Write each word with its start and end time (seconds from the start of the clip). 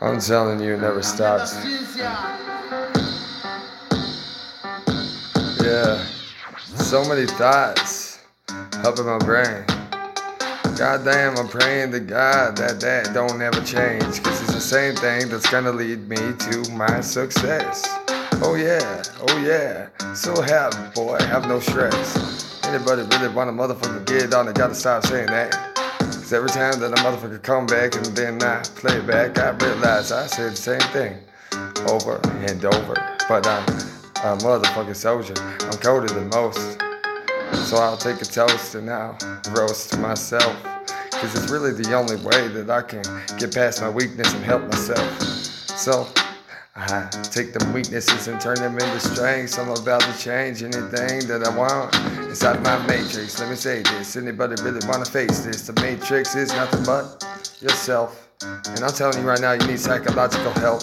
I'm 0.00 0.20
telling 0.20 0.60
you, 0.60 0.74
it 0.74 0.80
never 0.80 1.02
stops. 1.02 1.54
Yeah, 5.62 6.06
so 6.76 7.04
many 7.08 7.26
thoughts 7.26 8.06
in 8.48 9.06
my 9.06 9.18
brain. 9.18 9.64
Goddamn, 10.78 11.36
I'm 11.36 11.48
praying 11.48 11.90
to 11.92 12.00
God 12.00 12.56
that 12.56 12.78
that 12.80 13.12
don't 13.12 13.42
ever 13.42 13.60
change. 13.62 14.22
Cause 14.22 14.40
it's 14.42 14.54
the 14.54 14.60
same 14.60 14.94
thing 14.94 15.28
that's 15.28 15.50
gonna 15.50 15.72
lead 15.72 16.08
me 16.08 16.16
to 16.16 16.70
my 16.72 17.00
success. 17.00 17.84
Oh 18.42 18.54
yeah, 18.54 19.02
oh 19.28 19.38
yeah. 19.38 19.88
So 20.14 20.40
happy, 20.40 20.94
boy, 20.94 21.18
have 21.18 21.48
no 21.48 21.58
stress. 21.58 22.64
Anybody 22.64 23.02
really 23.02 23.34
want 23.34 23.50
a 23.50 23.52
motherfucker 23.52 24.06
get 24.06 24.32
on, 24.34 24.46
they 24.46 24.52
gotta 24.52 24.74
stop 24.74 25.04
saying 25.04 25.26
that. 25.28 25.75
Cause 26.26 26.32
every 26.32 26.50
time 26.50 26.80
that 26.80 26.90
a 26.90 26.96
motherfucker 27.04 27.40
come 27.40 27.66
back 27.66 27.94
and 27.94 28.04
then 28.06 28.42
I 28.42 28.60
play 28.74 29.00
back, 29.00 29.38
I 29.38 29.50
realize 29.64 30.10
I 30.10 30.26
said 30.26 30.50
the 30.50 30.56
same 30.56 30.80
thing 30.90 31.16
over 31.88 32.20
and 32.44 32.64
over. 32.64 32.94
But 33.28 33.46
I'm 33.46 33.62
a 33.62 34.36
motherfucking 34.42 34.96
soldier. 34.96 35.34
I'm 35.38 35.78
colder 35.78 36.08
than 36.08 36.28
most. 36.30 36.80
So 37.68 37.76
I'll 37.76 37.96
take 37.96 38.20
a 38.20 38.24
toast 38.24 38.74
and 38.74 38.90
I'll 38.90 39.16
roast 39.52 39.96
myself. 40.00 40.60
Cause 41.12 41.32
it's 41.36 41.48
really 41.48 41.70
the 41.70 41.94
only 41.94 42.16
way 42.16 42.48
that 42.48 42.70
I 42.70 42.82
can 42.82 43.04
get 43.38 43.54
past 43.54 43.80
my 43.80 43.88
weakness 43.88 44.34
and 44.34 44.42
help 44.42 44.62
myself. 44.62 45.22
So 45.78 46.08
I 46.78 47.08
take 47.22 47.54
them 47.54 47.72
weaknesses 47.72 48.28
and 48.28 48.38
turn 48.38 48.56
them 48.56 48.74
into 48.74 49.00
strengths. 49.00 49.58
I'm 49.58 49.70
about 49.70 50.02
to 50.02 50.18
change 50.18 50.62
anything 50.62 51.26
that 51.26 51.42
I 51.46 51.56
want 51.56 51.94
inside 52.28 52.62
my 52.62 52.78
matrix. 52.86 53.40
Let 53.40 53.48
me 53.48 53.56
say 53.56 53.80
this 53.82 54.14
anybody 54.14 54.62
really 54.62 54.86
want 54.86 55.02
to 55.02 55.10
face 55.10 55.40
this? 55.40 55.66
The 55.66 55.72
matrix 55.80 56.34
is 56.34 56.52
nothing 56.52 56.84
but 56.84 57.24
yourself. 57.62 58.28
And 58.42 58.80
I'm 58.84 58.92
telling 58.92 59.18
you 59.18 59.26
right 59.26 59.40
now, 59.40 59.52
you 59.52 59.66
need 59.66 59.80
psychological 59.80 60.52
help. 60.52 60.82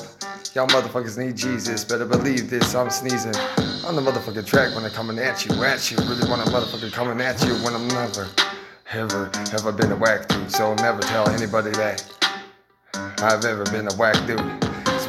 Y'all 0.56 0.68
motherfuckers 0.68 1.18
need 1.18 1.36
Jesus. 1.36 1.86
Better 1.86 2.06
believe 2.06 2.50
this. 2.50 2.74
I'm 2.74 2.90
sneezing 2.90 3.36
on 3.86 3.96
the 3.96 4.02
motherfucking 4.02 4.48
track 4.48 4.74
when 4.74 4.84
I'm 4.86 4.92
coming 4.92 5.20
at 5.20 5.46
you. 5.46 5.64
At 5.64 5.92
you. 5.92 5.98
Really 5.98 6.28
want 6.28 6.42
a 6.42 6.52
motherfucker 6.52 6.92
coming 6.92 7.22
at 7.22 7.40
you 7.46 7.54
when 7.58 7.76
I'm 7.76 7.88
never, 7.90 8.28
ever, 8.92 9.30
ever 9.54 9.72
been 9.72 9.92
a 9.92 9.96
whack 9.96 10.28
dude. 10.28 10.52
So 10.52 10.74
never 10.76 11.02
tell 11.02 11.30
anybody 11.30 11.70
that 11.72 12.04
I've 13.20 13.46
ever 13.46 13.64
been 13.66 13.88
a 13.88 13.94
whack 13.96 14.16
dude. 14.26 14.63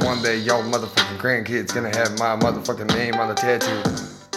One 0.05 0.23
day 0.23 0.37
y'all 0.37 0.63
motherfucking 0.63 1.17
grandkids 1.17 1.75
gonna 1.75 1.89
have 1.97 2.19
my 2.19 2.37
motherfucking 2.37 2.95
name 2.95 3.15
on 3.15 3.31
a 3.31 3.35
tattoo. 3.35 3.73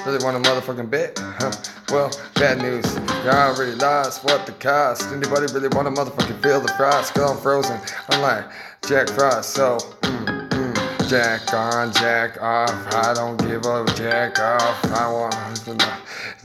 Really 0.05 0.23
want 0.23 0.37
a 0.37 0.49
motherfucking 0.49 0.89
bet? 0.89 1.19
Huh. 1.19 1.51
Well, 1.89 2.09
bad 2.35 2.59
news. 2.59 2.85
Y'all 3.25 3.53
already 3.53 3.75
lost. 3.75 4.23
What 4.23 4.45
the 4.45 4.53
cost? 4.53 5.03
Anybody 5.11 5.51
really 5.53 5.67
want 5.67 5.89
a 5.89 5.91
motherfucking 5.91 6.41
feel 6.41 6.61
the 6.61 6.73
frost? 6.77 7.13
Cause 7.13 7.31
I'm 7.31 7.37
frozen. 7.41 7.81
I'm 8.09 8.21
like 8.21 8.45
Jack 8.87 9.09
Frost. 9.09 9.49
So, 9.49 9.77
mm, 10.03 10.49
mm, 10.49 11.09
jack 11.09 11.53
on, 11.53 11.91
jack 11.91 12.41
off. 12.41 12.71
I 12.93 13.13
don't 13.13 13.37
give 13.37 13.65
a 13.65 13.85
jack 13.93 14.39
off. 14.39 14.85
I 14.85 15.11
want 15.11 15.35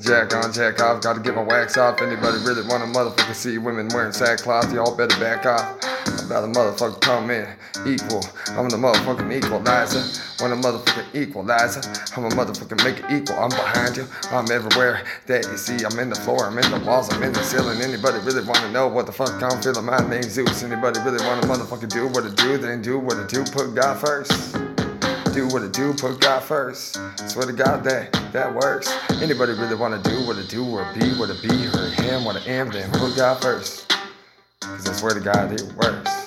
jack 0.00 0.34
on, 0.34 0.52
jack 0.52 0.82
off. 0.82 1.00
Gotta 1.00 1.20
get 1.20 1.36
my 1.36 1.42
wax 1.42 1.78
off. 1.78 2.02
Anybody 2.02 2.38
really 2.38 2.66
want 2.66 2.82
a 2.82 2.86
motherfucking 2.86 3.34
see 3.34 3.58
women 3.58 3.88
wearing 3.94 4.12
sackcloth? 4.12 4.72
Y'all 4.74 4.96
better 4.96 5.18
back 5.20 5.46
off. 5.46 5.91
About 6.32 6.54
to 6.54 6.58
motherfucker 6.58 7.00
come 7.02 7.30
in 7.30 7.46
equal. 7.84 8.24
I'm 8.56 8.70
the 8.70 8.78
motherfucking 8.78 9.36
equalizer. 9.36 10.00
When 10.42 10.50
a 10.50 10.56
motherfucking 10.56 11.14
equalizer, 11.14 11.82
I'm 12.16 12.24
a 12.24 12.30
motherfucking 12.30 12.82
make 12.82 13.00
it 13.00 13.04
equal. 13.12 13.38
I'm 13.38 13.50
behind 13.50 13.98
you. 13.98 14.06
I'm 14.30 14.50
everywhere 14.50 15.04
that 15.26 15.44
you 15.44 15.58
see. 15.58 15.84
I'm 15.84 15.98
in 15.98 16.08
the 16.08 16.14
floor. 16.16 16.46
I'm 16.46 16.56
in 16.56 16.70
the 16.70 16.80
walls. 16.86 17.12
I'm 17.12 17.22
in 17.22 17.34
the 17.34 17.42
ceiling. 17.42 17.82
Anybody 17.82 18.18
really 18.20 18.42
wanna 18.48 18.72
know 18.72 18.88
what 18.88 19.04
the 19.04 19.12
fuck 19.12 19.42
I'm 19.42 19.60
feeling? 19.60 19.84
My 19.84 19.98
name's 20.08 20.30
Zeus. 20.30 20.62
Anybody 20.62 21.00
really 21.00 21.22
wanna 21.26 21.42
motherfucking 21.42 21.92
do 21.92 22.08
what 22.08 22.24
it 22.24 22.34
do? 22.34 22.56
Then 22.56 22.80
do 22.80 22.98
what 22.98 23.18
it 23.18 23.28
do. 23.28 23.44
Put 23.44 23.74
God 23.74 24.00
first. 24.00 24.54
Do 25.34 25.48
what 25.48 25.62
it 25.62 25.74
do. 25.74 25.92
Put 25.92 26.18
God 26.18 26.42
first. 26.42 26.96
Swear 27.28 27.44
to 27.44 27.52
God 27.52 27.84
that 27.84 28.10
that 28.32 28.54
works. 28.54 28.90
Anybody 29.20 29.52
really 29.52 29.74
wanna 29.74 30.02
do 30.02 30.26
what 30.26 30.38
it 30.38 30.48
do 30.48 30.64
or 30.64 30.90
be 30.98 31.12
what 31.20 31.28
it 31.28 31.42
be 31.42 31.66
or 31.76 31.90
him 32.00 32.24
what 32.24 32.36
I 32.36 32.44
am? 32.48 32.70
Then 32.70 32.90
put 32.92 33.16
God 33.16 33.42
first. 33.42 33.92
Cause 34.62 34.88
I 34.88 34.92
swear 34.94 35.12
to 35.12 35.20
God 35.20 35.52
it 35.52 35.70
works. 35.74 36.21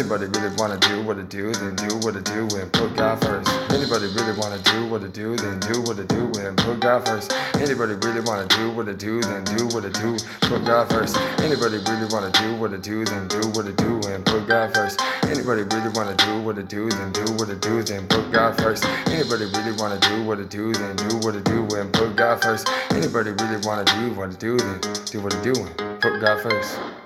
Anybody 0.00 0.24
really 0.32 0.56
wanna 0.56 0.78
do 0.78 1.02
what 1.02 1.18
it 1.18 1.28
do, 1.28 1.52
then 1.52 1.76
do 1.76 1.94
what 1.98 2.16
it 2.16 2.24
do 2.24 2.48
and 2.56 2.72
put 2.72 2.96
God 2.96 3.20
first. 3.20 3.50
Anybody 3.68 4.06
really 4.16 4.32
wanna 4.32 4.56
do 4.60 4.86
what 4.86 5.02
it 5.02 5.12
do, 5.12 5.36
then 5.36 5.60
do 5.60 5.82
what 5.82 5.98
it 5.98 6.08
do 6.08 6.24
and 6.40 6.56
put 6.56 6.80
God 6.80 7.06
first. 7.06 7.34
Anybody 7.56 7.92
really 8.00 8.22
wanna 8.22 8.46
do 8.48 8.70
what 8.70 8.88
it 8.88 8.96
do, 8.96 9.20
then 9.20 9.44
do 9.44 9.66
what 9.76 9.84
it 9.84 9.92
do, 9.92 10.16
put 10.40 10.64
God 10.64 10.88
first. 10.88 11.18
Anybody 11.44 11.76
really 11.84 12.08
wanna 12.10 12.30
do 12.30 12.54
what 12.56 12.72
it 12.72 12.80
do, 12.82 13.04
then 13.04 13.28
do 13.28 13.46
what 13.50 13.66
it 13.66 13.76
do 13.76 14.00
and 14.08 14.24
put 14.24 14.48
God 14.48 14.72
first. 14.72 15.02
Anybody 15.24 15.64
really 15.68 15.90
wanna 15.92 16.16
do 16.16 16.40
what 16.40 16.56
it 16.56 16.68
do, 16.70 16.88
then 16.88 17.12
do 17.12 17.32
what 17.36 17.50
it 17.50 17.60
do, 17.60 17.82
then 17.82 18.06
put 18.08 18.32
God 18.32 18.56
first. 18.56 18.86
Anybody 19.08 19.44
really 19.52 19.76
wanna 19.76 19.98
do 20.00 20.24
what 20.24 20.40
it 20.40 20.48
do, 20.48 20.72
then 20.72 20.96
do 20.96 21.18
what 21.18 21.34
it 21.36 21.44
do 21.44 21.76
and 21.76 21.92
put 21.92 22.16
God 22.16 22.40
first. 22.42 22.66
Anybody 22.92 23.32
really 23.32 23.60
wanna 23.66 23.84
do 23.84 24.14
what 24.14 24.30
it 24.30 24.38
do, 24.38 24.56
then 24.56 24.80
do 24.80 25.20
what 25.20 25.34
it 25.34 25.42
do 25.42 25.52
and 25.60 26.00
put 26.00 26.18
God 26.22 26.40
first. 26.40 26.99